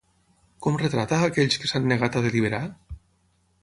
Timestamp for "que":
1.61-1.71